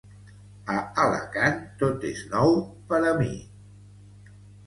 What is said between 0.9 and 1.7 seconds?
Alacant